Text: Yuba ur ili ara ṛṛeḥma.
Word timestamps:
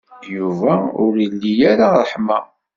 Yuba 0.35 0.73
ur 1.03 1.13
ili 1.25 1.53
ara 1.71 1.87
ṛṛeḥma. 1.93 2.39